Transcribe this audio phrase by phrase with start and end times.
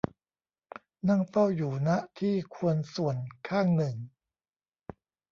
[1.09, 1.89] นั่งเฝ้าอยู่ ณ
[2.19, 3.17] ที่ควรส่วน
[3.49, 3.95] ข้างหนึ่ง